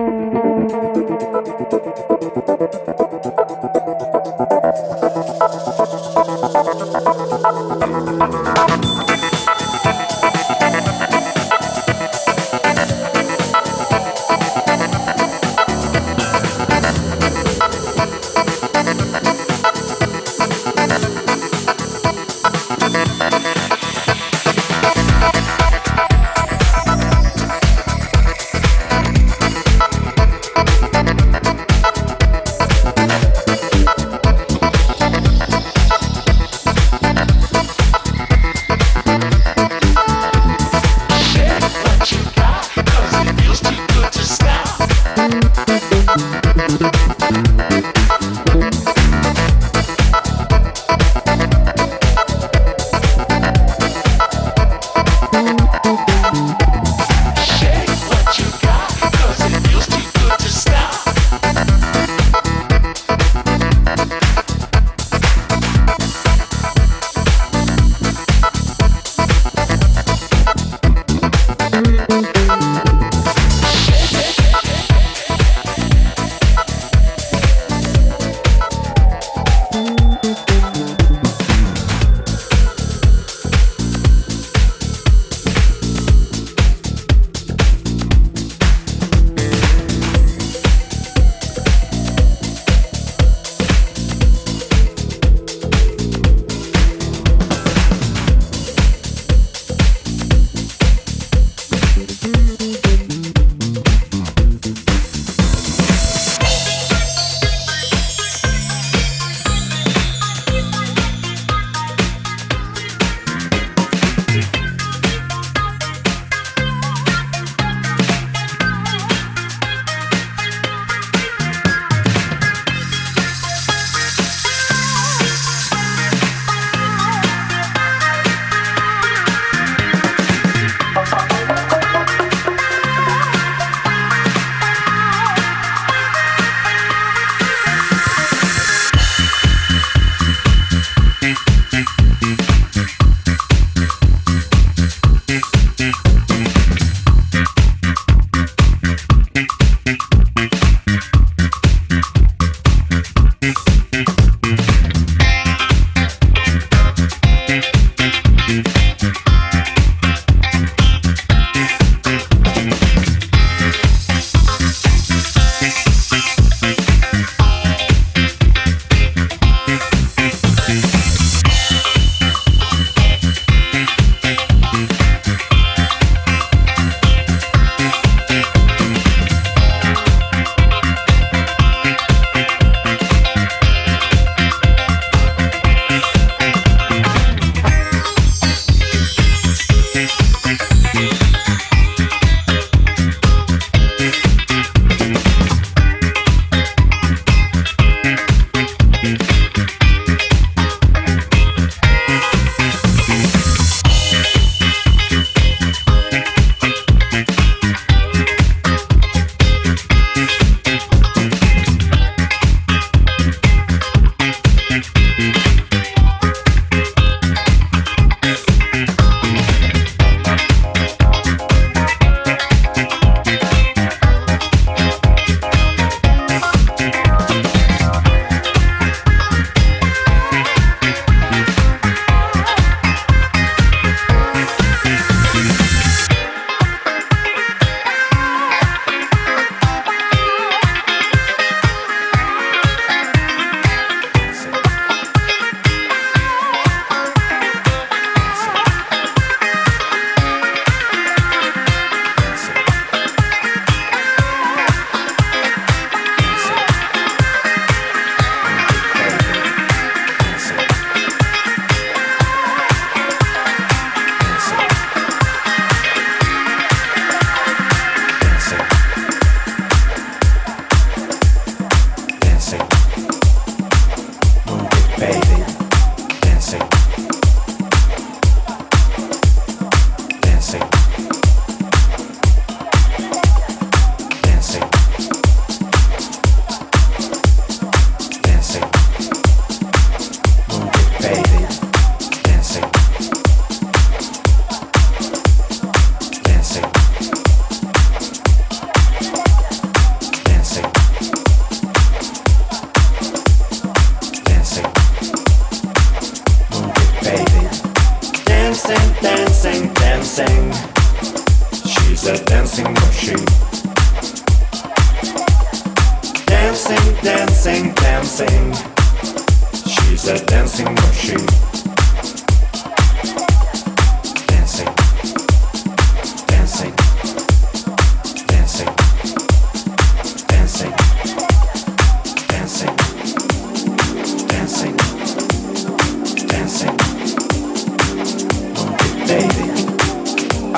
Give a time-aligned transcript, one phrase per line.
[0.00, 1.29] Música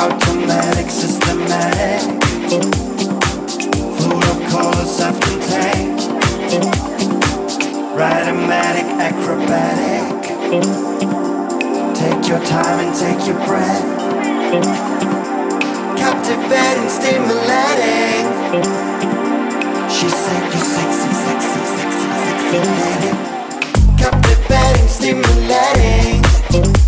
[0.02, 2.23] automatic, systematic.
[3.99, 4.42] Full of.
[7.94, 10.23] Rhythmatic, acrobatic.
[11.94, 13.82] Take your time and take your breath.
[15.97, 18.26] Captivating, stimulating.
[19.88, 23.12] She's sexy, sexy, sexy, sexy, sexy, lady.
[23.99, 26.81] Captivating, stimulating.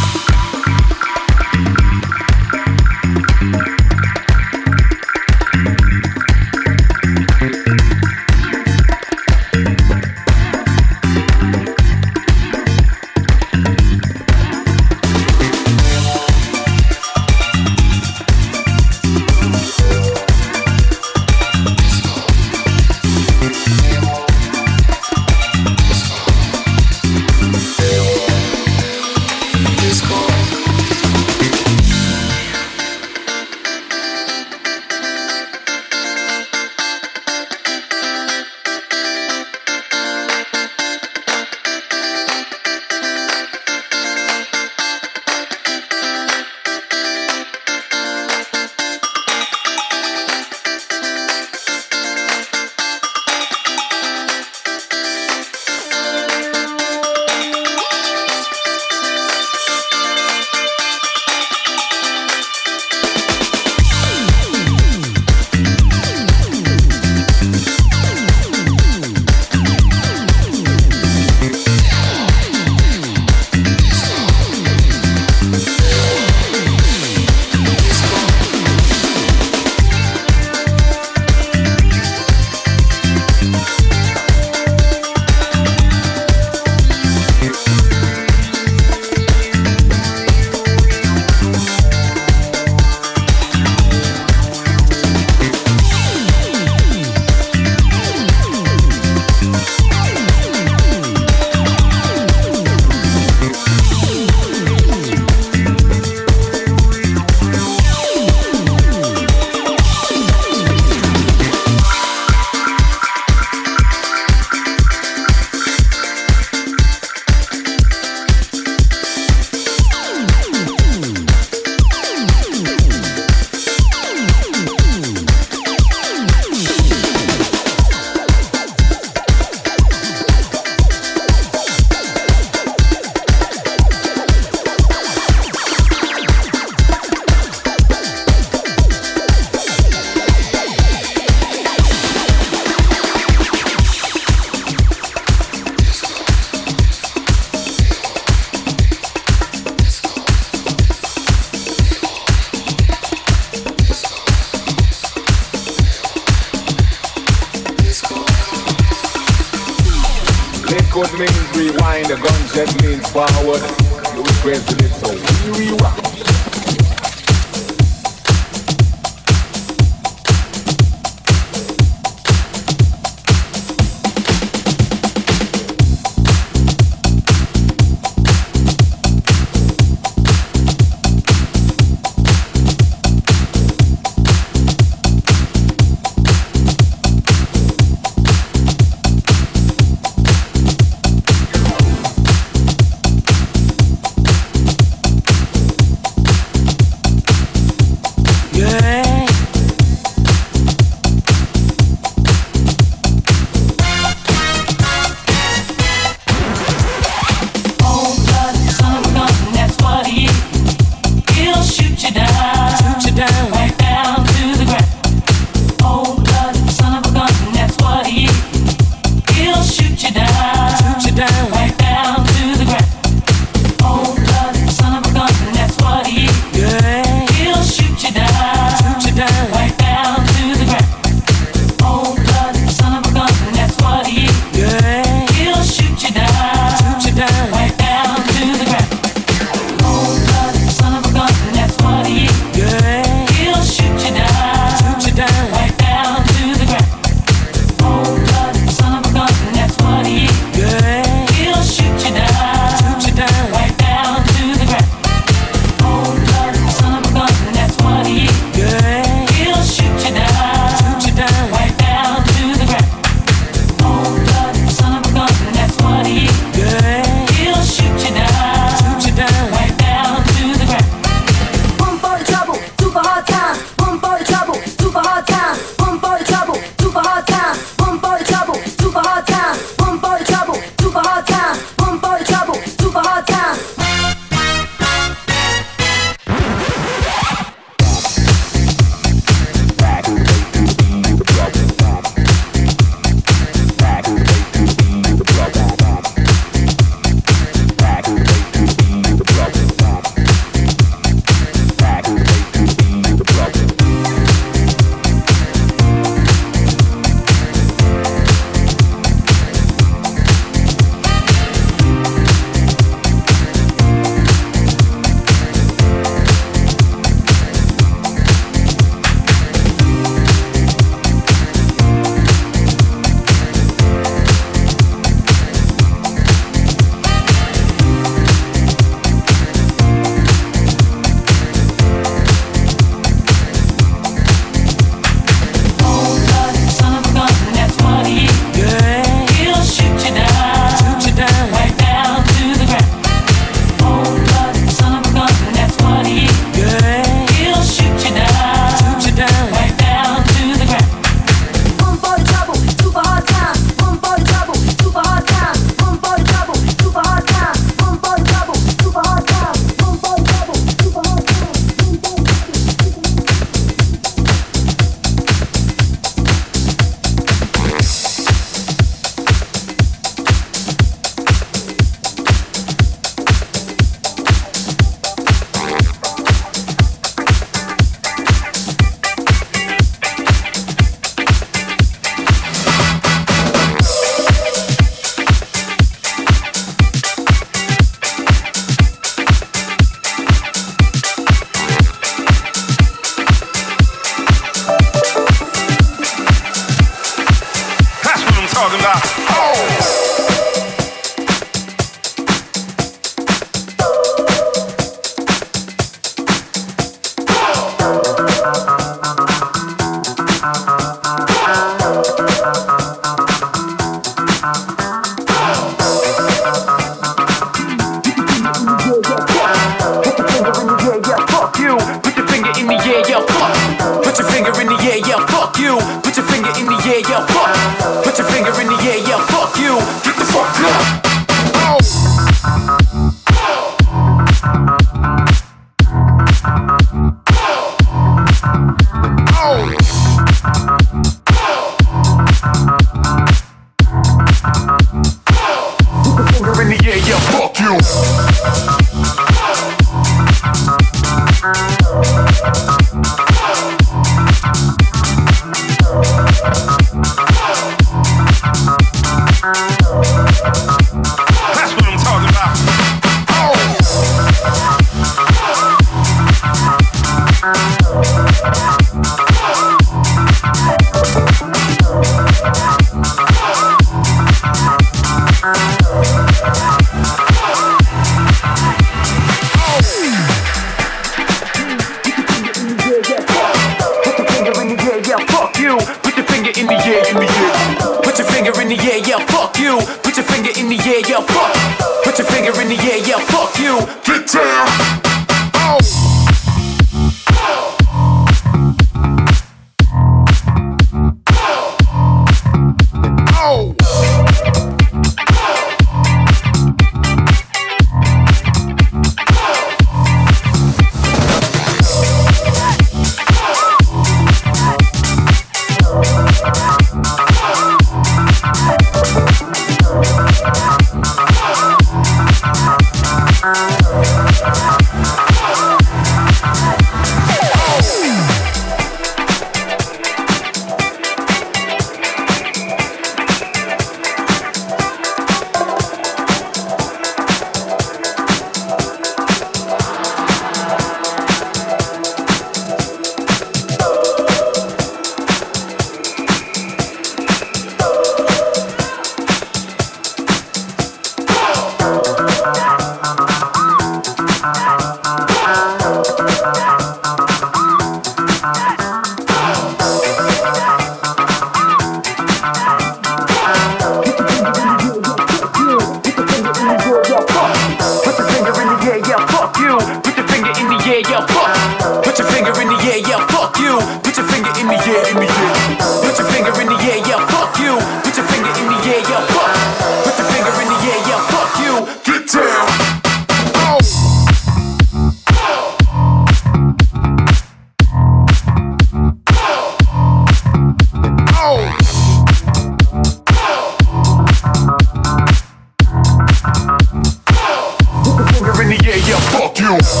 [599.71, 600.00] house.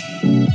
[0.00, 0.47] Bye.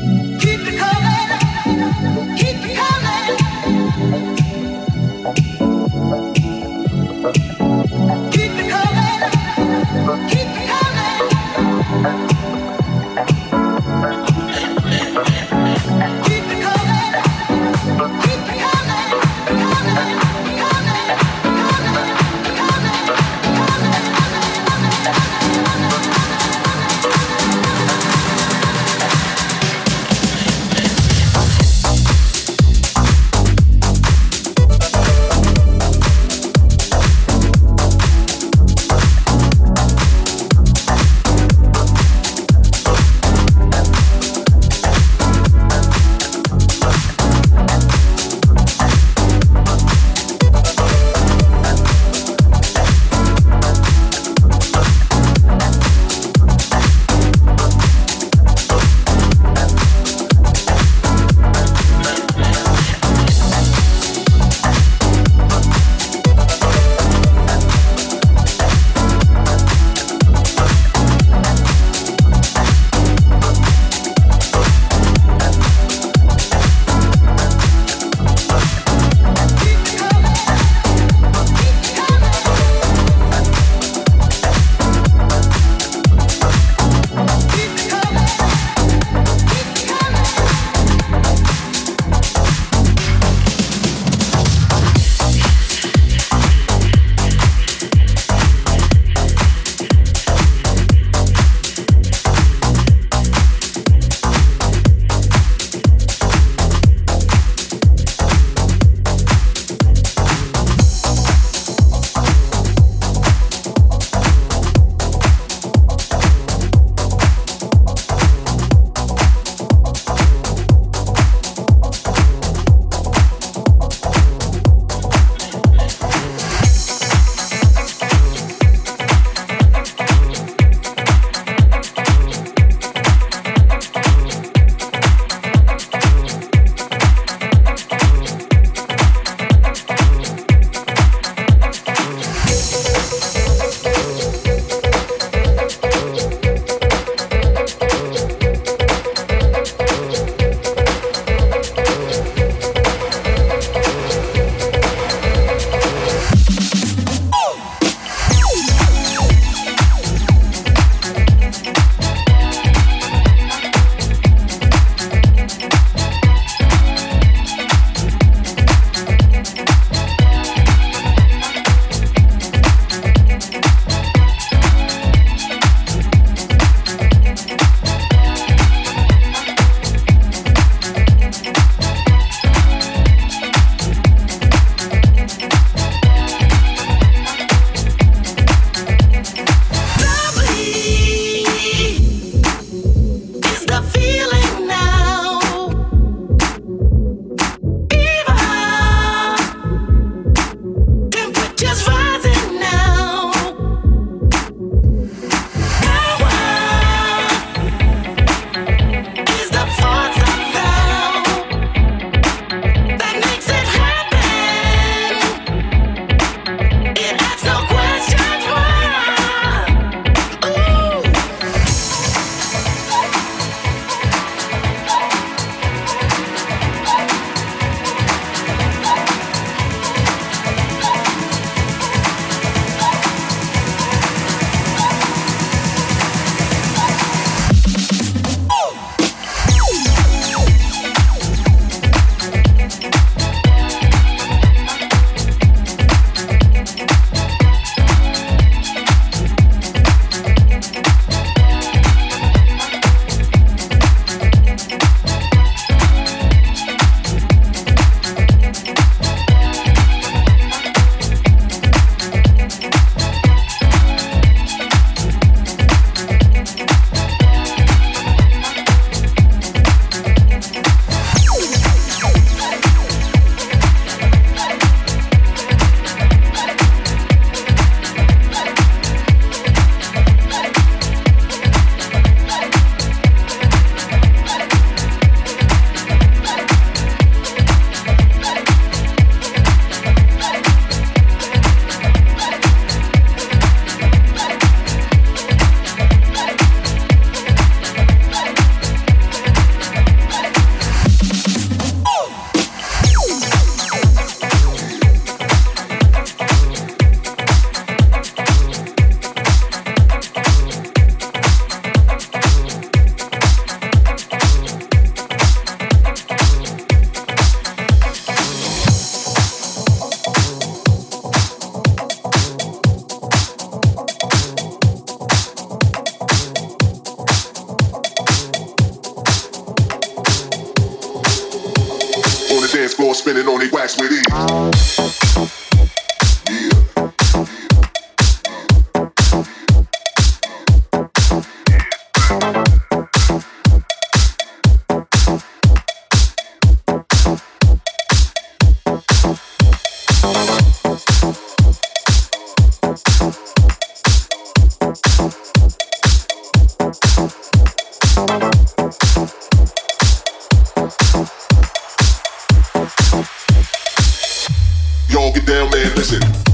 [365.15, 366.32] Not down for that